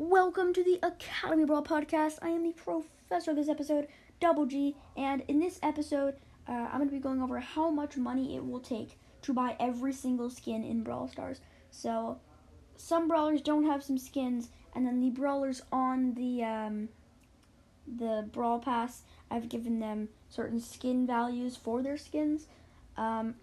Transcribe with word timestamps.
Welcome 0.00 0.54
to 0.54 0.62
the 0.62 0.78
Academy 0.84 1.44
Brawl 1.44 1.64
podcast. 1.64 2.20
I 2.22 2.28
am 2.28 2.44
the 2.44 2.52
professor 2.52 3.32
of 3.32 3.36
this 3.36 3.48
episode, 3.48 3.88
Double 4.20 4.46
G, 4.46 4.76
and 4.96 5.24
in 5.26 5.40
this 5.40 5.58
episode, 5.60 6.14
uh, 6.48 6.52
I'm 6.52 6.76
going 6.76 6.88
to 6.88 6.94
be 6.94 7.00
going 7.00 7.20
over 7.20 7.40
how 7.40 7.68
much 7.70 7.96
money 7.96 8.36
it 8.36 8.46
will 8.46 8.60
take 8.60 8.96
to 9.22 9.32
buy 9.32 9.56
every 9.58 9.92
single 9.92 10.30
skin 10.30 10.62
in 10.62 10.84
Brawl 10.84 11.08
Stars. 11.08 11.40
So, 11.72 12.20
some 12.76 13.08
brawlers 13.08 13.42
don't 13.42 13.64
have 13.64 13.82
some 13.82 13.98
skins, 13.98 14.50
and 14.72 14.86
then 14.86 15.00
the 15.00 15.10
brawlers 15.10 15.62
on 15.72 16.14
the 16.14 16.44
um, 16.44 16.90
the 17.88 18.28
Brawl 18.32 18.60
Pass, 18.60 19.02
I've 19.32 19.48
given 19.48 19.80
them 19.80 20.10
certain 20.30 20.60
skin 20.60 21.08
values 21.08 21.56
for 21.56 21.82
their 21.82 21.96
skins. 21.96 22.46
Um, 22.96 23.34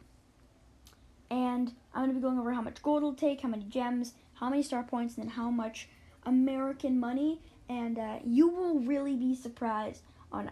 and 1.30 1.74
I'm 1.94 2.04
going 2.04 2.10
to 2.12 2.16
be 2.16 2.22
going 2.22 2.40
over 2.40 2.54
how 2.54 2.62
much 2.62 2.82
gold 2.82 3.00
it'll 3.00 3.14
take, 3.14 3.42
how 3.42 3.50
many 3.50 3.66
gems, 3.66 4.14
how 4.36 4.50
many 4.50 4.64
star 4.64 4.84
points, 4.84 5.18
and 5.18 5.26
then 5.26 5.32
how 5.32 5.50
much 5.50 5.90
American 6.26 7.00
money. 7.00 7.42
And 7.68 7.98
uh, 7.98 8.20
you 8.26 8.48
will 8.48 8.80
really 8.80 9.16
be 9.16 9.36
surprised 9.36 10.04
on 10.32 10.52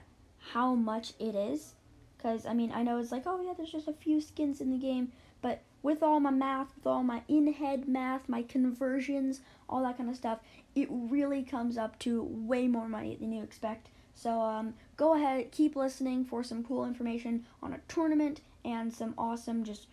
how 0.51 0.75
much 0.75 1.13
it 1.19 1.35
is. 1.35 1.73
Because, 2.17 2.45
I 2.45 2.53
mean, 2.53 2.71
I 2.73 2.83
know 2.83 2.99
it's 2.99 3.11
like, 3.11 3.23
oh, 3.25 3.41
yeah, 3.41 3.53
there's 3.55 3.71
just 3.71 3.87
a 3.87 3.93
few 3.93 4.21
skins 4.21 4.61
in 4.61 4.71
the 4.71 4.77
game. 4.77 5.11
But 5.41 5.61
with 5.81 6.01
all 6.01 6.19
my 6.21 6.31
math, 6.31 6.73
with 6.75 6.87
all 6.87 7.03
my 7.03 7.21
in 7.27 7.51
head 7.51 7.87
math, 7.87 8.29
my 8.29 8.43
conversions, 8.43 9.41
all 9.67 9.83
that 9.83 9.97
kind 9.97 10.09
of 10.09 10.15
stuff, 10.15 10.39
it 10.73 10.87
really 10.89 11.43
comes 11.43 11.77
up 11.77 11.99
to 11.99 12.23
way 12.23 12.67
more 12.67 12.87
money 12.87 13.17
than 13.19 13.33
you 13.33 13.43
expect. 13.43 13.89
So 14.15 14.39
um, 14.39 14.75
go 14.95 15.15
ahead, 15.15 15.51
keep 15.51 15.75
listening 15.75 16.23
for 16.23 16.43
some 16.43 16.63
cool 16.63 16.85
information 16.85 17.45
on 17.61 17.73
a 17.73 17.79
tournament 17.87 18.41
and 18.63 18.93
some 18.93 19.13
awesome, 19.17 19.63
just 19.63 19.87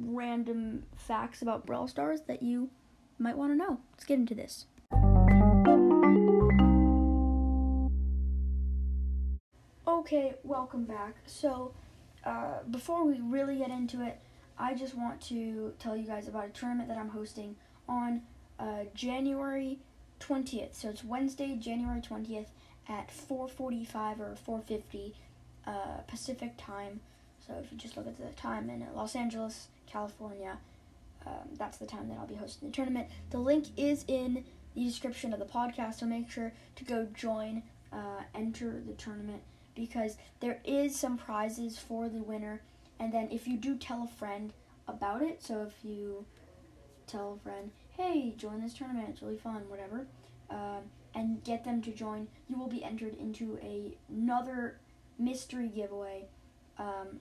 random 0.00 0.82
facts 0.96 1.42
about 1.42 1.64
Brawl 1.64 1.86
Stars 1.86 2.22
that 2.22 2.42
you 2.42 2.70
might 3.18 3.36
want 3.36 3.52
to 3.52 3.56
know. 3.56 3.78
Let's 3.92 4.04
get 4.04 4.18
into 4.18 4.34
this. 4.34 4.66
Okay, 10.08 10.36
welcome 10.42 10.84
back. 10.84 11.16
So, 11.26 11.74
uh, 12.24 12.62
before 12.70 13.04
we 13.04 13.20
really 13.20 13.58
get 13.58 13.68
into 13.68 14.00
it, 14.00 14.18
I 14.58 14.72
just 14.72 14.96
want 14.96 15.20
to 15.28 15.74
tell 15.78 15.94
you 15.94 16.06
guys 16.06 16.28
about 16.28 16.46
a 16.46 16.48
tournament 16.48 16.88
that 16.88 16.96
I'm 16.96 17.10
hosting 17.10 17.56
on 17.86 18.22
uh, 18.58 18.84
January 18.94 19.80
20th. 20.18 20.72
So 20.72 20.88
it's 20.88 21.04
Wednesday, 21.04 21.56
January 21.56 22.00
20th 22.00 22.46
at 22.88 23.10
4:45 23.10 24.20
or 24.20 24.34
4:50 24.46 25.12
uh, 25.66 25.72
Pacific 26.06 26.54
time. 26.56 27.00
So 27.46 27.52
if 27.62 27.70
you 27.70 27.76
just 27.76 27.98
look 27.98 28.06
at 28.06 28.16
the 28.16 28.32
time 28.32 28.70
in 28.70 28.86
Los 28.94 29.14
Angeles, 29.14 29.68
California, 29.86 30.56
um, 31.26 31.50
that's 31.58 31.76
the 31.76 31.84
time 31.84 32.08
that 32.08 32.16
I'll 32.16 32.26
be 32.26 32.36
hosting 32.36 32.70
the 32.70 32.74
tournament. 32.74 33.08
The 33.28 33.40
link 33.40 33.66
is 33.76 34.06
in 34.08 34.46
the 34.74 34.86
description 34.86 35.34
of 35.34 35.38
the 35.38 35.44
podcast, 35.44 35.96
so 35.96 36.06
make 36.06 36.30
sure 36.30 36.54
to 36.76 36.84
go 36.84 37.06
join, 37.12 37.62
uh, 37.92 38.22
enter 38.34 38.80
the 38.86 38.94
tournament 38.94 39.42
because 39.78 40.16
there 40.40 40.60
is 40.64 40.94
some 40.96 41.16
prizes 41.16 41.78
for 41.78 42.08
the 42.08 42.22
winner. 42.22 42.60
And 42.98 43.12
then 43.12 43.28
if 43.30 43.46
you 43.46 43.56
do 43.56 43.76
tell 43.76 44.02
a 44.02 44.18
friend 44.18 44.52
about 44.88 45.22
it, 45.22 45.42
so 45.42 45.62
if 45.62 45.74
you 45.84 46.26
tell 47.06 47.38
a 47.40 47.42
friend, 47.42 47.70
hey, 47.96 48.34
join 48.36 48.60
this 48.60 48.74
tournament, 48.74 49.08
it's 49.08 49.22
really 49.22 49.36
fun, 49.36 49.62
whatever, 49.68 50.06
um, 50.50 50.82
and 51.14 51.42
get 51.44 51.64
them 51.64 51.80
to 51.82 51.92
join, 51.92 52.26
you 52.48 52.58
will 52.58 52.68
be 52.68 52.82
entered 52.82 53.16
into 53.18 53.58
a, 53.62 53.96
another 54.08 54.78
mystery 55.18 55.68
giveaway. 55.68 56.26
Um, 56.78 57.20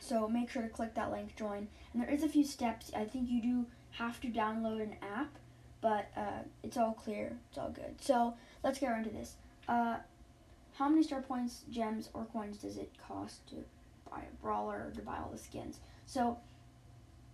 so 0.00 0.28
make 0.28 0.50
sure 0.50 0.62
to 0.62 0.68
click 0.68 0.94
that 0.94 1.10
link, 1.10 1.36
join. 1.36 1.68
And 1.92 2.02
there 2.02 2.10
is 2.10 2.22
a 2.22 2.28
few 2.28 2.44
steps. 2.44 2.90
I 2.96 3.04
think 3.04 3.30
you 3.30 3.40
do 3.40 3.66
have 3.92 4.20
to 4.22 4.28
download 4.28 4.82
an 4.82 4.96
app, 5.02 5.38
but 5.80 6.10
uh, 6.16 6.42
it's 6.62 6.76
all 6.76 6.92
clear. 6.92 7.38
It's 7.48 7.58
all 7.58 7.70
good. 7.70 8.00
So 8.00 8.34
let's 8.64 8.78
get 8.78 8.88
right 8.88 8.98
into 8.98 9.10
this. 9.10 9.36
Uh, 9.68 9.96
how 10.80 10.88
many 10.88 11.02
star 11.02 11.20
points, 11.20 11.64
gems, 11.70 12.08
or 12.14 12.24
coins 12.24 12.56
does 12.56 12.78
it 12.78 12.90
cost 13.06 13.46
to 13.48 13.56
buy 14.10 14.20
a 14.20 14.42
brawler 14.42 14.86
or 14.86 14.92
to 14.96 15.02
buy 15.02 15.18
all 15.18 15.28
the 15.30 15.36
skins? 15.36 15.78
So 16.06 16.38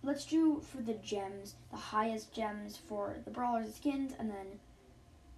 let's 0.03 0.25
do 0.25 0.59
for 0.59 0.81
the 0.81 0.95
gems, 0.95 1.55
the 1.71 1.77
highest 1.77 2.33
gems 2.33 2.75
for 2.75 3.15
the 3.23 3.31
brawlers 3.31 3.67
and 3.67 3.73
skins, 3.73 4.13
and 4.19 4.29
then 4.29 4.59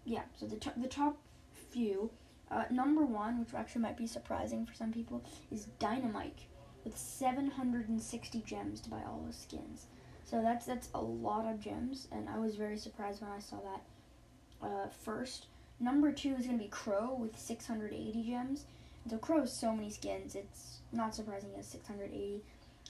yeah. 0.05 0.23
So 0.35 0.47
the 0.47 0.55
to- 0.57 0.73
the 0.75 0.87
top 0.87 1.19
few. 1.53 2.09
Uh, 2.49 2.63
number 2.71 3.05
one, 3.05 3.39
which 3.39 3.53
actually 3.53 3.83
might 3.83 3.95
be 3.95 4.07
surprising 4.07 4.65
for 4.65 4.73
some 4.73 4.91
people, 4.91 5.23
is 5.51 5.67
Dynamike 5.79 6.47
with 6.83 6.97
760 6.97 8.41
gems 8.41 8.81
to 8.81 8.89
buy 8.89 9.03
all 9.03 9.23
the 9.27 9.33
skins. 9.33 9.85
So 10.25 10.41
that's 10.41 10.65
that's 10.65 10.89
a 10.95 11.01
lot 11.01 11.45
of 11.45 11.59
gems, 11.59 12.07
and 12.11 12.27
I 12.27 12.39
was 12.39 12.55
very 12.55 12.77
surprised 12.79 13.21
when 13.21 13.29
I 13.29 13.39
saw 13.39 13.57
that 13.61 14.67
uh, 14.67 14.89
first. 14.89 15.45
Number 15.79 16.11
two 16.11 16.35
is 16.35 16.45
going 16.45 16.57
to 16.57 16.63
be 16.63 16.69
Crow 16.69 17.15
with 17.19 17.39
680 17.39 18.23
gems. 18.23 18.65
And 19.03 19.11
so 19.11 19.17
Crow 19.17 19.41
has 19.41 19.53
so 19.53 19.73
many 19.73 19.89
skins, 19.89 20.35
it's 20.35 20.79
not 20.91 21.15
surprising 21.15 21.49
it's 21.57 21.69
680. 21.69 22.41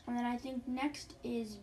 And 0.07 0.17
then 0.17 0.25
I 0.25 0.37
think 0.37 0.67
next 0.67 1.13
is, 1.23 1.57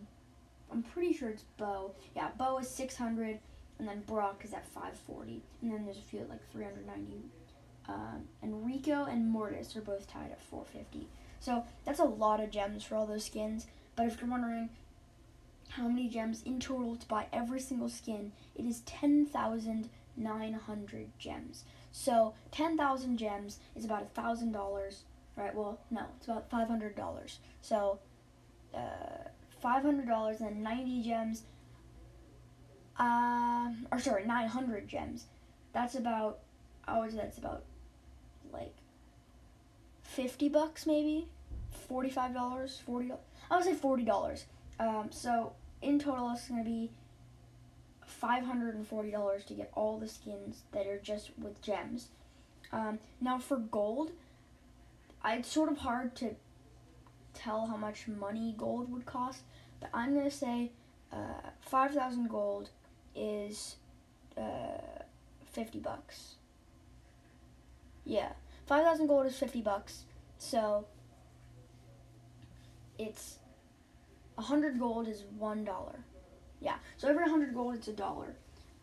I'm 0.71 0.83
pretty 0.83 1.13
sure 1.13 1.29
it's 1.29 1.43
Bo. 1.57 1.91
Yeah, 2.15 2.29
Bo 2.37 2.59
is 2.59 2.69
600, 2.69 3.39
and 3.79 3.87
then 3.87 4.03
Brock 4.07 4.41
is 4.45 4.53
at 4.53 4.65
540. 4.67 5.41
And 5.61 5.71
then 5.71 5.83
there's 5.83 5.97
a 5.97 6.01
few 6.01 6.19
at 6.19 6.29
like 6.29 6.51
390. 6.51 7.29
Um, 7.89 8.27
and 8.41 8.65
Rico 8.65 9.05
and 9.05 9.29
Mortis 9.29 9.75
are 9.75 9.81
both 9.81 10.11
tied 10.11 10.31
at 10.31 10.41
450. 10.41 11.07
So 11.39 11.63
that's 11.85 11.99
a 11.99 12.05
lot 12.05 12.41
of 12.41 12.51
gems 12.51 12.83
for 12.83 12.95
all 12.95 13.05
those 13.05 13.25
skins. 13.25 13.67
But 13.95 14.07
if 14.07 14.21
you're 14.21 14.29
wondering 14.29 14.69
how 15.69 15.87
many 15.87 16.07
gems 16.07 16.41
in 16.43 16.59
total 16.59 16.95
to 16.95 17.07
buy 17.07 17.27
every 17.31 17.59
single 17.59 17.89
skin, 17.89 18.31
it 18.55 18.65
is 18.65 18.81
10,900 20.17 21.09
gems. 21.19 21.63
So 21.91 22.33
10,000 22.51 23.17
gems 23.17 23.59
is 23.75 23.85
about 23.85 24.13
$1,000, 24.13 24.95
right? 25.35 25.55
Well, 25.55 25.79
no, 25.91 26.05
it's 26.17 26.27
about 26.27 26.49
$500. 26.49 27.37
So 27.61 27.99
uh, 28.73 28.79
$500 29.63 30.41
and 30.41 30.63
90 30.63 31.03
gems, 31.03 31.43
um, 32.97 33.87
or 33.91 33.99
sorry, 33.99 34.25
900 34.25 34.87
gems. 34.87 35.25
That's 35.73 35.95
about, 35.95 36.39
I 36.87 36.99
would 36.99 37.11
say 37.11 37.17
that's 37.17 37.37
about 37.37 37.63
like 38.51 38.73
50 40.03 40.47
bucks 40.49 40.87
maybe 40.87 41.27
$45 41.91 42.81
40 42.81 43.11
i 43.51 43.55
would 43.55 43.65
say 43.65 43.73
$40 43.73 44.43
um, 44.79 45.09
so 45.11 45.51
in 45.81 45.99
total 45.99 46.31
it's 46.31 46.47
going 46.47 46.63
to 46.63 46.69
be 46.69 46.89
$540 48.23 49.45
to 49.45 49.53
get 49.53 49.71
all 49.73 49.97
the 49.97 50.07
skins 50.07 50.61
that 50.71 50.87
are 50.87 50.99
just 50.99 51.31
with 51.37 51.61
gems 51.61 52.09
um, 52.71 52.99
now 53.21 53.37
for 53.37 53.57
gold 53.57 54.11
it's 55.25 55.51
sort 55.51 55.69
of 55.71 55.79
hard 55.79 56.15
to 56.15 56.35
tell 57.33 57.67
how 57.67 57.77
much 57.77 58.07
money 58.07 58.55
gold 58.57 58.91
would 58.91 59.05
cost 59.05 59.43
but 59.79 59.89
i'm 59.93 60.13
going 60.13 60.25
to 60.25 60.35
say 60.35 60.71
uh, 61.11 61.49
5000 61.61 62.29
gold 62.29 62.69
is 63.15 63.75
uh, 64.37 65.01
50 65.51 65.79
bucks 65.79 66.35
yeah 68.05 68.29
5000 68.67 69.07
gold 69.07 69.25
is 69.25 69.37
50 69.37 69.61
bucks 69.61 70.03
so 70.37 70.85
it's 72.99 73.37
100 74.35 74.79
gold 74.79 75.07
is 75.07 75.23
$1. 75.39 75.95
Yeah, 76.59 76.75
so 76.97 77.07
every 77.07 77.23
100 77.23 77.53
gold 77.53 77.75
it's 77.75 77.87
a 77.87 77.93
dollar. 77.93 78.35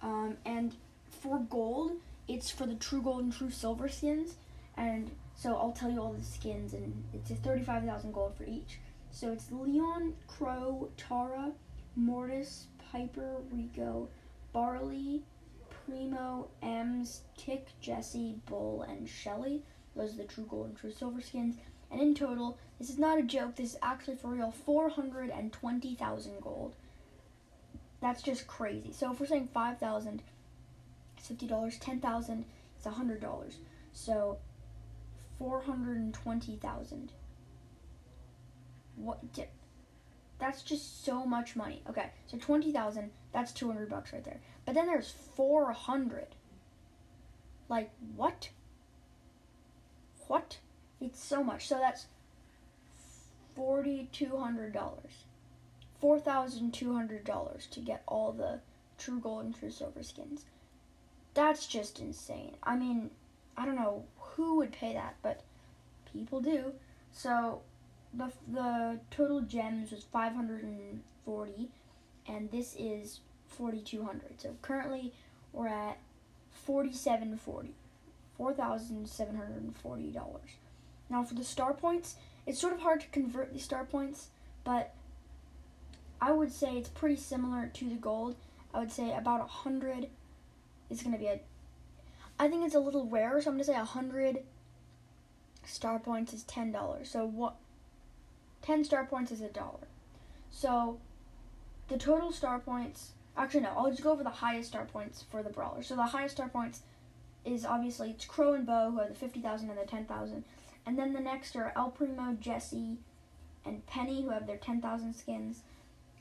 Um, 0.02 0.36
and 0.44 0.74
for 1.22 1.38
gold, 1.38 1.92
it's 2.28 2.50
for 2.50 2.66
the 2.66 2.74
true 2.74 3.02
gold 3.02 3.24
and 3.24 3.32
true 3.32 3.50
silver 3.50 3.88
skins. 3.88 4.34
And 4.76 5.10
so 5.34 5.56
I'll 5.56 5.72
tell 5.72 5.90
you 5.90 6.00
all 6.00 6.12
the 6.12 6.24
skins, 6.24 6.74
and 6.74 7.04
it's 7.12 7.30
a 7.30 7.34
35,000 7.34 8.12
gold 8.12 8.34
for 8.36 8.44
each. 8.44 8.78
So 9.10 9.32
it's 9.32 9.50
Leon, 9.50 10.14
Crow, 10.26 10.90
Tara, 10.96 11.52
Mortis, 11.96 12.66
Piper, 12.90 13.36
Rico, 13.52 14.08
Barley, 14.52 15.22
Primo, 15.86 16.48
Emz, 16.62 17.20
Tick, 17.36 17.68
Jesse, 17.80 18.36
Bull, 18.46 18.82
and 18.82 19.08
Shelly. 19.08 19.62
Those 19.94 20.14
are 20.14 20.18
the 20.18 20.24
true 20.24 20.46
gold 20.48 20.66
and 20.66 20.76
true 20.76 20.90
silver 20.90 21.20
skins. 21.20 21.56
And 21.90 22.00
in 22.00 22.14
total, 22.14 22.58
this 22.78 22.90
is 22.90 22.98
not 22.98 23.18
a 23.18 23.22
joke, 23.22 23.54
this 23.56 23.70
is 23.70 23.78
actually 23.82 24.16
for 24.16 24.28
real 24.28 24.50
420,000 24.50 26.40
gold. 26.40 26.74
That's 28.04 28.20
just 28.20 28.46
crazy. 28.46 28.92
So 28.92 29.10
if 29.10 29.18
we're 29.18 29.24
saying 29.24 29.48
5,000, 29.54 30.22
it's 31.16 31.28
$50, 31.30 31.78
10,000, 31.80 32.44
it's 32.76 32.84
a 32.84 32.90
$100. 32.90 33.54
So 33.94 34.36
420,000. 35.38 37.12
What? 38.96 39.20
That's 40.38 40.62
just 40.62 41.02
so 41.02 41.24
much 41.24 41.56
money. 41.56 41.82
Okay, 41.88 42.10
so 42.26 42.36
20,000, 42.36 43.10
that's 43.32 43.52
200 43.52 43.88
bucks 43.88 44.12
right 44.12 44.22
there. 44.22 44.40
But 44.66 44.74
then 44.74 44.84
there's 44.84 45.14
400. 45.34 46.26
Like, 47.70 47.90
what? 48.16 48.50
What? 50.26 50.58
It's 51.00 51.24
so 51.24 51.42
much. 51.42 51.68
So 51.68 51.78
that's 51.78 52.04
$4,200. 56.04 56.72
$4,200 56.72 57.70
to 57.70 57.80
get 57.80 58.02
all 58.06 58.32
the 58.32 58.60
true 58.98 59.18
gold 59.18 59.46
and 59.46 59.58
true 59.58 59.70
silver 59.70 60.02
skins. 60.02 60.44
That's 61.32 61.66
just 61.66 61.98
insane. 61.98 62.56
I 62.62 62.76
mean, 62.76 63.10
I 63.56 63.64
don't 63.64 63.76
know 63.76 64.04
who 64.18 64.56
would 64.56 64.72
pay 64.72 64.92
that, 64.92 65.16
but 65.22 65.40
people 66.12 66.40
do. 66.40 66.74
So 67.12 67.62
the 68.12 68.30
the 68.52 69.00
total 69.10 69.40
gems 69.40 69.90
was 69.90 70.04
540 70.04 71.70
and 72.26 72.50
this 72.50 72.74
is 72.78 73.20
4200. 73.48 74.40
So 74.40 74.56
currently 74.62 75.12
we're 75.52 75.68
at 75.68 75.98
4740. 76.52 77.74
$4,740. 78.38 80.38
Now 81.08 81.22
for 81.22 81.34
the 81.34 81.44
star 81.44 81.72
points, 81.72 82.16
it's 82.46 82.58
sort 82.58 82.72
of 82.72 82.80
hard 82.80 83.00
to 83.02 83.06
convert 83.08 83.52
the 83.52 83.60
star 83.60 83.84
points, 83.84 84.30
but 84.64 84.92
I 86.20 86.32
would 86.32 86.52
say 86.52 86.76
it's 86.76 86.88
pretty 86.88 87.16
similar 87.16 87.70
to 87.74 87.88
the 87.88 87.96
gold. 87.96 88.36
I 88.72 88.80
would 88.80 88.92
say 88.92 89.14
about 89.14 89.40
a 89.40 89.44
hundred 89.44 90.08
is 90.90 91.02
going 91.02 91.12
to 91.12 91.18
be 91.18 91.26
a. 91.26 91.40
I 92.38 92.48
think 92.48 92.64
it's 92.64 92.74
a 92.74 92.80
little 92.80 93.06
rare, 93.06 93.40
so 93.40 93.50
I'm 93.50 93.56
going 93.56 93.64
to 93.64 93.72
say 93.72 93.78
a 93.78 93.84
hundred 93.84 94.42
star 95.64 95.98
points 95.98 96.32
is 96.32 96.42
ten 96.44 96.72
dollars. 96.72 97.10
So 97.10 97.26
what? 97.26 97.56
Ten 98.62 98.84
star 98.84 99.04
points 99.04 99.30
is 99.30 99.40
a 99.40 99.48
dollar. 99.48 99.86
So 100.50 100.98
the 101.88 101.98
total 101.98 102.32
star 102.32 102.58
points. 102.58 103.10
Actually, 103.36 103.60
no. 103.62 103.72
I'll 103.76 103.90
just 103.90 104.02
go 104.02 104.12
over 104.12 104.22
the 104.22 104.30
highest 104.30 104.70
star 104.70 104.84
points 104.84 105.24
for 105.30 105.42
the 105.42 105.50
brawler. 105.50 105.82
So 105.82 105.96
the 105.96 106.02
highest 106.04 106.36
star 106.36 106.48
points 106.48 106.82
is 107.44 107.64
obviously 107.64 108.10
it's 108.10 108.24
Crow 108.24 108.54
and 108.54 108.64
Bo 108.64 108.90
who 108.90 108.98
have 108.98 109.08
the 109.08 109.14
fifty 109.14 109.40
thousand 109.40 109.70
and 109.70 109.78
the 109.78 109.84
ten 109.84 110.04
thousand, 110.06 110.44
and 110.86 110.98
then 110.98 111.12
the 111.12 111.20
next 111.20 111.54
are 111.56 111.72
El 111.76 111.90
Primo, 111.90 112.36
Jesse, 112.40 112.96
and 113.64 113.84
Penny 113.86 114.22
who 114.22 114.30
have 114.30 114.46
their 114.46 114.56
ten 114.56 114.80
thousand 114.80 115.14
skins. 115.14 115.62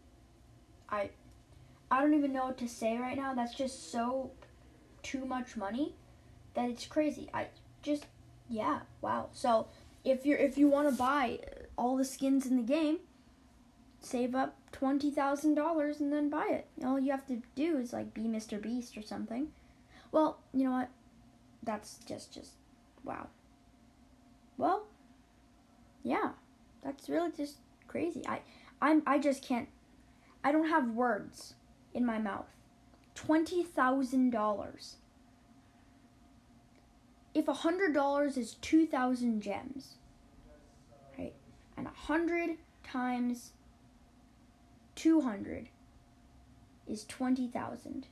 I 0.88 1.10
I 1.90 2.02
don't 2.02 2.14
even 2.14 2.32
know 2.32 2.46
what 2.46 2.58
to 2.60 2.68
say 2.68 2.98
right 2.98 3.18
now. 3.18 3.34
That's 3.34 3.56
just 3.56 3.92
so 3.92 4.32
too 5.04 5.26
much 5.26 5.56
money 5.56 5.96
that 6.54 6.70
it's 6.70 6.86
crazy. 6.86 7.30
I 7.34 7.48
just 7.82 8.06
yeah, 8.50 8.82
wow. 9.02 9.30
So 9.34 9.68
if 10.04 10.26
you're 10.26 10.38
if 10.38 10.58
you 10.58 10.68
want 10.68 10.90
to 10.90 10.96
buy 10.96 11.40
all 11.78 11.98
the 11.98 12.06
skins 12.06 12.46
in 12.46 12.58
the 12.58 12.64
game, 12.64 13.00
save 14.00 14.36
up 14.36 14.56
twenty 14.72 15.12
thousand 15.12 15.56
dollars 15.56 16.00
and 16.00 16.12
then 16.12 16.30
buy 16.30 16.48
it. 16.50 16.68
All 16.86 17.00
you 17.00 17.12
have 17.12 17.26
to 17.28 17.42
do 17.56 17.78
is 17.78 17.94
like 17.94 18.14
be 18.14 18.24
Mr. 18.24 18.62
Beast 18.62 18.98
or 18.98 19.02
something. 19.02 19.50
Well, 20.12 20.40
you 20.54 20.66
know 20.66 20.72
what? 20.72 20.90
That's 21.64 22.00
just 22.06 22.34
just 22.34 22.52
wow. 23.04 23.28
Well, 24.58 24.86
yeah, 26.04 26.32
that's 26.84 27.10
really 27.10 27.32
just 27.32 27.58
crazy. 27.88 28.26
I 28.28 28.42
I'm 28.82 29.04
I 29.06 29.20
just 29.20 29.44
can't. 29.44 29.70
I 30.44 30.52
don't 30.52 30.70
have 30.70 30.90
words 30.90 31.54
in 31.94 32.06
my 32.06 32.18
mouth. 32.18 32.48
Twenty 33.16 33.64
thousand 33.64 34.32
dollars 34.32 34.98
if 37.34 37.48
a 37.48 37.54
hundred 37.54 37.94
dollars 37.94 38.38
is 38.38 38.56
two 38.56 38.86
thousand 38.86 39.42
gems, 39.42 39.96
right, 41.18 41.34
and 41.78 41.88
a 41.88 41.92
hundred 41.92 42.58
times 42.84 43.52
two 44.96 45.22
hundred 45.22 45.70
is 46.88 47.06
twenty 47.06 47.48
thousand, 47.48 48.08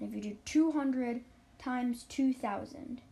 and 0.00 0.08
if 0.08 0.14
you 0.14 0.30
do 0.30 0.36
two 0.44 0.72
hundred 0.72 1.20
times 1.58 2.04
two 2.04 2.32
thousand, 2.32 3.02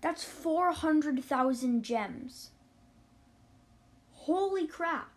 that's 0.00 0.24
four 0.24 0.72
hundred 0.72 1.24
thousand 1.24 1.82
gems. 1.84 2.50
Holy 4.12 4.66
crap! 4.66 5.11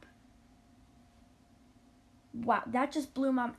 Wow, 2.44 2.64
that 2.68 2.92
just 2.92 3.14
blew 3.14 3.32
my 3.32 3.52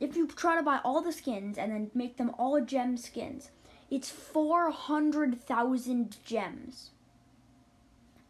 if 0.00 0.16
you 0.16 0.26
try 0.26 0.56
to 0.56 0.62
buy 0.62 0.80
all 0.82 1.02
the 1.02 1.12
skins 1.12 1.58
and 1.58 1.72
then 1.72 1.90
make 1.94 2.16
them 2.16 2.32
all 2.38 2.60
gem 2.60 2.96
skins, 2.96 3.50
it's 3.90 4.10
400,000 4.10 6.16
gems. 6.24 6.90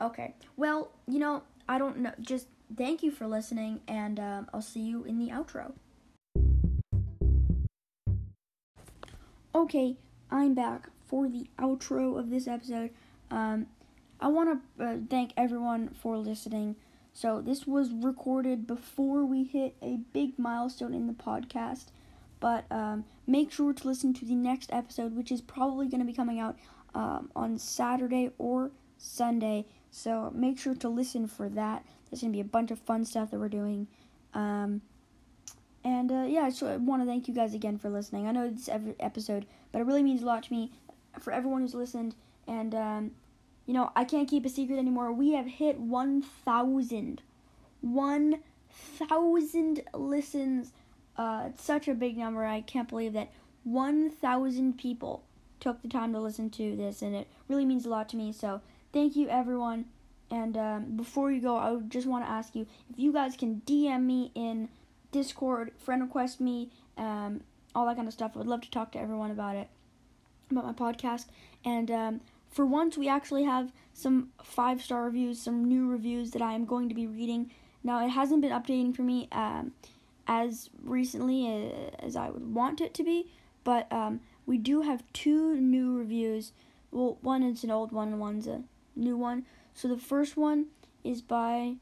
Okay, 0.00 0.34
well, 0.56 0.90
you 1.06 1.18
know, 1.18 1.42
I 1.68 1.78
don't 1.78 1.98
know. 1.98 2.12
Just 2.20 2.48
thank 2.76 3.02
you 3.02 3.10
for 3.10 3.28
listening, 3.28 3.80
and 3.86 4.18
um, 4.18 4.48
I'll 4.52 4.62
see 4.62 4.80
you 4.80 5.04
in 5.04 5.18
the 5.18 5.30
outro. 5.30 5.72
Okay, 9.54 9.96
I'm 10.30 10.54
back 10.54 10.88
for 11.06 11.28
the 11.28 11.46
outro 11.58 12.18
of 12.18 12.30
this 12.30 12.48
episode. 12.48 12.90
Um, 13.30 13.66
I 14.20 14.28
want 14.28 14.60
to 14.78 14.84
uh, 14.84 14.96
thank 15.08 15.32
everyone 15.36 15.94
for 16.00 16.16
listening. 16.16 16.76
So 17.12 17.40
this 17.40 17.66
was 17.66 17.92
recorded 17.92 18.66
before 18.66 19.24
we 19.24 19.44
hit 19.44 19.76
a 19.82 19.98
big 20.12 20.38
milestone 20.38 20.94
in 20.94 21.06
the 21.06 21.12
podcast. 21.12 21.86
But 22.38 22.64
um, 22.70 23.04
make 23.26 23.52
sure 23.52 23.72
to 23.72 23.86
listen 23.86 24.14
to 24.14 24.24
the 24.24 24.34
next 24.34 24.72
episode, 24.72 25.14
which 25.14 25.30
is 25.30 25.40
probably 25.40 25.88
going 25.88 26.00
to 26.00 26.06
be 26.06 26.12
coming 26.12 26.40
out 26.40 26.56
um, 26.94 27.30
on 27.36 27.58
Saturday 27.58 28.30
or 28.38 28.70
Sunday. 28.96 29.66
So 29.90 30.32
make 30.34 30.58
sure 30.58 30.74
to 30.76 30.88
listen 30.88 31.26
for 31.26 31.48
that. 31.50 31.84
There's 32.10 32.22
going 32.22 32.32
to 32.32 32.36
be 32.36 32.40
a 32.40 32.44
bunch 32.44 32.70
of 32.70 32.78
fun 32.78 33.04
stuff 33.04 33.30
that 33.30 33.38
we're 33.38 33.48
doing. 33.48 33.86
Um, 34.32 34.80
and 35.84 36.10
uh, 36.10 36.24
yeah, 36.28 36.42
I 36.42 36.50
just 36.50 36.62
want 36.62 37.02
to 37.02 37.06
thank 37.06 37.28
you 37.28 37.34
guys 37.34 37.54
again 37.54 37.78
for 37.78 37.88
listening. 37.88 38.26
I 38.26 38.32
know 38.32 38.46
it's 38.46 38.68
every 38.68 38.94
episode, 39.00 39.46
but 39.72 39.80
it 39.80 39.84
really 39.84 40.02
means 40.02 40.22
a 40.22 40.26
lot 40.26 40.44
to 40.44 40.52
me 40.52 40.72
for 41.18 41.32
everyone 41.32 41.62
who's 41.62 41.74
listened. 41.74 42.14
And 42.46 42.74
um, 42.74 43.10
you 43.70 43.74
know, 43.74 43.92
I 43.94 44.02
can't 44.02 44.28
keep 44.28 44.44
a 44.44 44.48
secret 44.48 44.78
anymore. 44.78 45.12
We 45.12 45.34
have 45.34 45.46
hit 45.46 45.78
1,000. 45.78 47.22
1,000 47.82 49.82
listens. 49.94 50.72
Uh, 51.16 51.44
it's 51.46 51.62
such 51.62 51.86
a 51.86 51.94
big 51.94 52.18
number. 52.18 52.44
I 52.44 52.62
can't 52.62 52.88
believe 52.88 53.12
that 53.12 53.30
1,000 53.62 54.76
people 54.76 55.22
took 55.60 55.80
the 55.82 55.88
time 55.88 56.12
to 56.14 56.18
listen 56.18 56.50
to 56.50 56.74
this, 56.74 57.00
and 57.00 57.14
it 57.14 57.28
really 57.46 57.64
means 57.64 57.86
a 57.86 57.90
lot 57.90 58.08
to 58.08 58.16
me. 58.16 58.32
So, 58.32 58.60
thank 58.92 59.14
you, 59.14 59.28
everyone. 59.28 59.84
And 60.32 60.56
um, 60.56 60.96
before 60.96 61.30
you 61.30 61.40
go, 61.40 61.56
I 61.56 61.76
just 61.86 62.08
want 62.08 62.24
to 62.24 62.30
ask 62.30 62.56
you 62.56 62.66
if 62.92 62.98
you 62.98 63.12
guys 63.12 63.36
can 63.36 63.62
DM 63.66 64.02
me 64.02 64.32
in 64.34 64.68
Discord, 65.12 65.70
friend 65.78 66.02
request 66.02 66.40
me, 66.40 66.70
um, 66.98 67.42
all 67.76 67.86
that 67.86 67.94
kind 67.94 68.08
of 68.08 68.14
stuff. 68.14 68.32
I 68.34 68.38
would 68.38 68.48
love 68.48 68.62
to 68.62 68.70
talk 68.72 68.90
to 68.92 68.98
everyone 68.98 69.30
about 69.30 69.54
it, 69.54 69.68
about 70.50 70.64
my 70.64 70.72
podcast. 70.72 71.26
And 71.64 71.88
um, 71.92 72.20
for 72.50 72.66
once, 72.66 72.98
we 72.98 73.08
actually 73.08 73.44
have 73.44 73.72
some 73.94 74.30
five 74.42 74.82
star 74.82 75.04
reviews, 75.04 75.40
some 75.40 75.64
new 75.64 75.88
reviews 75.88 76.32
that 76.32 76.42
I 76.42 76.54
am 76.54 76.64
going 76.64 76.88
to 76.88 76.94
be 76.94 77.06
reading. 77.06 77.50
Now, 77.82 78.04
it 78.04 78.10
hasn't 78.10 78.42
been 78.42 78.52
updating 78.52 78.94
for 78.94 79.02
me 79.02 79.28
um, 79.32 79.72
as 80.26 80.70
recently 80.82 81.72
as 82.00 82.16
I 82.16 82.30
would 82.30 82.54
want 82.54 82.80
it 82.80 82.92
to 82.94 83.04
be, 83.04 83.30
but 83.64 83.90
um, 83.92 84.20
we 84.46 84.58
do 84.58 84.82
have 84.82 85.02
two 85.12 85.56
new 85.56 85.96
reviews. 85.96 86.52
Well, 86.90 87.18
one 87.22 87.42
is 87.42 87.62
an 87.64 87.70
old 87.70 87.92
one, 87.92 88.08
and 88.08 88.20
one's 88.20 88.46
a 88.46 88.62
new 88.96 89.16
one. 89.16 89.46
So 89.74 89.88
the 89.88 89.96
first 89.96 90.36
one 90.36 90.66
is 91.04 91.22
by 91.22 91.76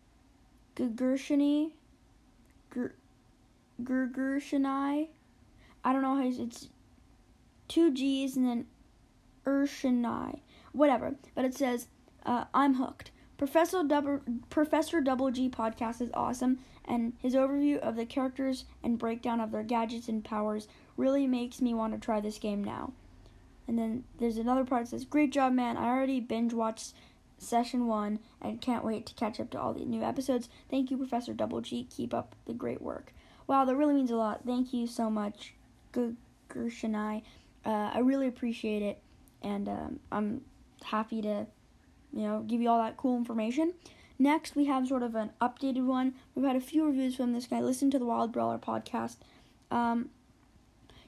Gurgershani. 0.76 1.72
Gurgershani. 3.82 5.08
I 5.84 5.92
don't 5.92 6.02
know 6.02 6.16
how 6.16 6.28
it's 6.28 6.68
two 7.68 7.90
G's 7.90 8.36
and 8.36 8.46
then 8.46 8.66
Urshani. 9.46 10.40
Whatever. 10.78 11.16
But 11.34 11.44
it 11.44 11.54
says, 11.54 11.88
uh, 12.24 12.44
I'm 12.54 12.74
hooked. 12.74 13.10
Professor 13.36 13.82
Double, 13.82 14.20
Professor 14.48 15.00
Double 15.00 15.30
G 15.30 15.48
podcast 15.48 16.00
is 16.00 16.10
awesome, 16.14 16.58
and 16.84 17.14
his 17.18 17.34
overview 17.34 17.78
of 17.78 17.96
the 17.96 18.06
characters 18.06 18.64
and 18.82 18.98
breakdown 18.98 19.40
of 19.40 19.50
their 19.50 19.62
gadgets 19.62 20.08
and 20.08 20.24
powers 20.24 20.68
really 20.96 21.26
makes 21.26 21.60
me 21.60 21.74
want 21.74 21.92
to 21.94 21.98
try 21.98 22.20
this 22.20 22.38
game 22.38 22.62
now. 22.62 22.92
And 23.66 23.78
then 23.78 24.04
there's 24.18 24.38
another 24.38 24.64
part 24.64 24.84
that 24.84 24.90
says, 24.90 25.04
Great 25.04 25.32
job, 25.32 25.52
man. 25.52 25.76
I 25.76 25.88
already 25.88 26.20
binge 26.20 26.54
watched 26.54 26.94
session 27.38 27.86
one 27.86 28.18
and 28.40 28.60
can't 28.60 28.84
wait 28.84 29.06
to 29.06 29.14
catch 29.14 29.38
up 29.38 29.50
to 29.50 29.60
all 29.60 29.74
the 29.74 29.84
new 29.84 30.02
episodes. 30.02 30.48
Thank 30.70 30.90
you, 30.90 30.96
Professor 30.96 31.32
Double 31.32 31.60
G. 31.60 31.86
Keep 31.90 32.14
up 32.14 32.34
the 32.46 32.54
great 32.54 32.80
work. 32.80 33.12
Wow, 33.46 33.64
that 33.64 33.76
really 33.76 33.94
means 33.94 34.10
a 34.10 34.16
lot. 34.16 34.42
Thank 34.46 34.72
you 34.72 34.86
so 34.86 35.10
much, 35.10 35.54
Gershanai. 35.92 37.22
Uh, 37.64 37.90
I 37.94 37.98
really 38.00 38.28
appreciate 38.28 38.82
it, 38.82 39.00
and 39.42 39.68
um, 39.68 40.00
I'm 40.10 40.42
happy 40.84 41.22
to, 41.22 41.46
you 42.12 42.22
know, 42.22 42.44
give 42.46 42.60
you 42.60 42.68
all 42.68 42.82
that 42.82 42.96
cool 42.96 43.16
information. 43.16 43.74
Next, 44.18 44.56
we 44.56 44.64
have 44.64 44.88
sort 44.88 45.02
of 45.02 45.14
an 45.14 45.30
updated 45.40 45.84
one. 45.84 46.14
We've 46.34 46.44
had 46.44 46.56
a 46.56 46.60
few 46.60 46.84
reviews 46.84 47.14
from 47.14 47.32
this 47.32 47.46
guy. 47.46 47.60
Listen 47.60 47.90
to 47.92 47.98
the 47.98 48.04
Wild 48.04 48.32
Brawler 48.32 48.58
podcast. 48.58 49.16
Um, 49.70 50.10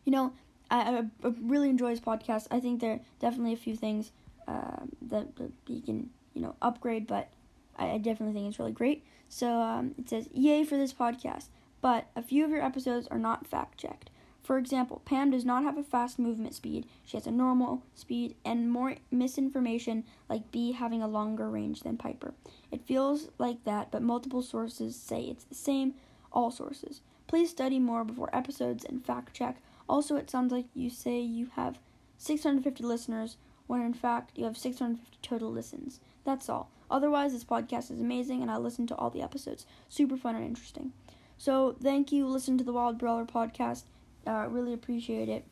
you 0.05 0.13
know, 0.13 0.33
I, 0.71 1.05
I, 1.25 1.33
really 1.43 1.69
enjoy 1.69 1.91
his 1.91 2.01
podcast. 2.01 2.47
I 2.51 2.61
think 2.61 2.81
there 2.81 2.93
are 2.93 3.01
definitely 3.19 3.53
a 3.53 3.57
few 3.57 3.75
things 3.75 4.13
uh, 4.47 4.85
that, 5.03 5.35
that 5.37 5.51
he 5.67 5.81
can, 5.81 6.11
you 6.35 6.43
know, 6.43 6.55
upgrade, 6.63 7.07
but 7.07 7.31
I, 7.77 7.93
I 7.93 7.99
definitely 7.99 8.35
think 8.35 8.49
it's 8.49 8.59
really 8.59 8.73
great. 8.73 9.05
So 9.29 9.61
um, 9.61 9.95
it 9.99 10.09
says, 10.09 10.29
Yay 10.33 10.65
for 10.65 10.77
this 10.77 10.93
podcast, 10.93 11.47
but 11.81 12.07
a 12.15 12.23
few 12.23 12.45
of 12.45 12.51
your 12.51 12.63
episodes 12.63 13.09
are 13.09 13.19
not 13.19 13.47
fact 13.47 13.79
checked. 13.79 14.11
For 14.43 14.59
example, 14.59 15.03
Pam 15.05 15.31
does 15.31 15.45
not 15.45 15.65
have 15.65 15.77
a 15.77 15.83
fast 15.83 16.19
movement 16.19 16.55
speed. 16.55 16.87
She 17.05 17.17
has 17.17 17.27
a 17.27 17.31
normal 17.31 17.83
speed 17.95 18.35
and 18.45 18.71
more 18.71 18.97
misinformation, 19.11 20.05
like 20.29 20.51
Bea 20.51 20.73
having 20.73 21.03
a 21.03 21.09
longer 21.09 21.49
range 21.49 21.81
than 21.81 21.97
Piper. 21.97 22.35
It 22.71 22.87
feels 22.87 23.29
like 23.39 23.65
that, 23.65 23.91
but 23.91 24.03
multiple 24.03 24.43
sources 24.43 24.97
say 24.97 25.23
it's 25.23 25.45
the 25.45 25.55
same. 25.55 25.95
All 26.33 26.51
sources. 26.51 27.01
Please 27.27 27.51
study 27.51 27.79
more 27.79 28.05
before 28.05 28.35
episodes 28.35 28.85
and 28.85 29.05
fact 29.05 29.35
check 29.35 29.57
also, 29.91 30.15
it 30.15 30.31
sounds 30.31 30.53
like 30.53 30.67
you 30.73 30.89
say 30.89 31.19
you 31.21 31.49
have 31.57 31.81
650 32.17 32.85
listeners 32.85 33.37
when 33.67 33.81
in 33.81 33.93
fact 33.93 34.39
you 34.39 34.45
have 34.45 34.57
650 34.57 35.19
total 35.21 35.51
listens. 35.51 35.99
That's 36.25 36.49
all. 36.49 36.71
Otherwise, 36.89 37.33
this 37.33 37.43
podcast 37.43 37.91
is 37.91 38.01
amazing 38.01 38.41
and 38.41 38.53
I 38.53 38.57
listen 38.57 38.87
to 38.87 38.95
all 38.95 39.11
the 39.11 39.21
episodes. 39.21 39.67
Super 39.89 40.17
fun 40.17 40.37
and 40.37 40.45
interesting. 40.45 40.93
So, 41.39 41.75
thank 41.83 42.13
you. 42.13 42.29
Listen 42.29 42.57
to 42.57 42.63
the 42.63 42.73
Wild 42.73 42.99
Brawler 42.99 43.25
podcast. 43.25 43.83
Uh, 44.27 44.47
really 44.49 44.73
appreciate 44.73 45.29
it. 45.29 45.45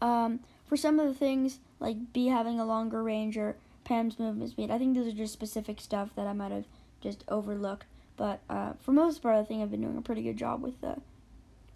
Um, 0.00 0.40
for 0.66 0.76
some 0.76 0.98
of 0.98 1.06
the 1.06 1.14
things, 1.14 1.58
like 1.80 2.12
Bea 2.12 2.28
having 2.28 2.58
a 2.58 2.64
longer 2.64 3.02
range 3.02 3.36
or 3.36 3.56
Pam's 3.84 4.18
movement 4.18 4.50
speed, 4.50 4.70
I 4.70 4.78
think 4.78 4.94
those 4.94 5.08
are 5.08 5.16
just 5.16 5.32
specific 5.32 5.80
stuff 5.80 6.10
that 6.16 6.26
I 6.26 6.32
might 6.32 6.52
have 6.52 6.64
just 7.00 7.24
overlooked. 7.28 7.86
But 8.16 8.40
uh, 8.48 8.72
for 8.80 8.92
most 8.92 9.22
part, 9.22 9.36
I 9.36 9.44
think 9.44 9.62
I've 9.62 9.70
been 9.70 9.82
doing 9.82 9.96
a 9.96 10.02
pretty 10.02 10.22
good 10.22 10.36
job 10.36 10.62
with 10.62 10.80
the 10.80 10.96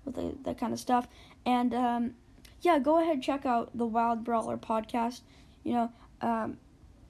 with 0.04 0.14
the, 0.14 0.34
that 0.44 0.58
kind 0.58 0.72
of 0.72 0.78
stuff. 0.78 1.06
And 1.44 1.75
um, 1.75 2.14
yeah, 2.60 2.78
go 2.78 3.00
ahead 3.00 3.22
check 3.22 3.44
out 3.44 3.76
the 3.76 3.87
Wild 3.87 4.25
Brawler 4.25 4.56
podcast. 4.56 5.20
You 5.64 5.72
know, 5.72 5.92
um, 6.20 6.58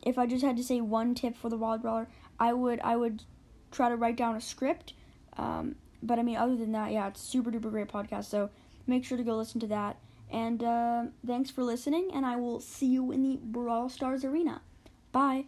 if 0.03 0.19
I 0.19 0.27
just 0.27 0.45
had 0.45 0.57
to 0.57 0.65
say 0.65 0.81
one 0.81 1.15
tip 1.15 1.37
for 1.37 1.49
the 1.49 1.57
Wild 1.57 1.83
Brawler, 1.83 2.09
I 2.41 2.53
would 2.53 2.81
I 2.81 2.97
would 2.97 3.23
try 3.71 3.89
to 3.89 3.97
write 3.97 4.17
down 4.17 4.37
a 4.37 4.41
script. 4.41 4.95
Um, 5.37 5.77
but 6.03 6.19
I 6.19 6.23
mean, 6.23 6.37
other 6.37 6.57
than 6.57 6.73
that, 6.73 6.93
yeah, 6.93 7.09
it's 7.09 7.21
super 7.21 7.51
duper 7.51 7.71
great 7.71 7.89
podcast. 7.89 8.25
So 8.25 8.51
make 8.87 9.05
sure 9.05 9.19
to 9.19 9.25
go 9.25 9.37
listen 9.37 9.61
to 9.61 9.67
that. 9.69 9.97
And 10.31 10.63
uh, 10.63 11.05
thanks 11.27 11.51
for 11.51 11.65
listening, 11.65 12.11
and 12.13 12.27
I 12.27 12.37
will 12.37 12.61
see 12.61 12.87
you 12.87 13.13
in 13.13 13.23
the 13.23 13.39
Brawl 13.43 13.89
Stars 13.89 14.25
arena. 14.25 14.61
Bye. 15.11 15.47